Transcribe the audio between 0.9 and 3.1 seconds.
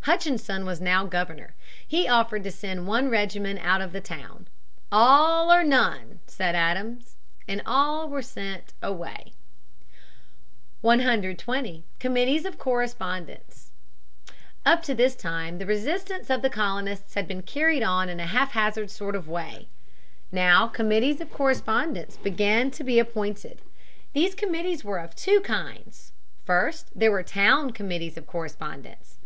governor. He offered to send one